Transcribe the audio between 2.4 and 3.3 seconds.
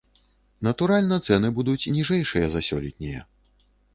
за сёлетнія.